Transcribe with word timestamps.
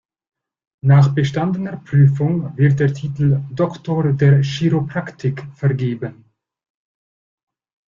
Nach 0.83 1.13
bestandener 1.13 1.77
Prüfung 1.77 2.57
wird 2.57 2.79
der 2.79 2.91
Titel 2.91 3.39
„Doktor 3.51 4.13
der 4.13 4.41
Chiropraktik“ 4.41 5.43
vergeben. 5.53 6.25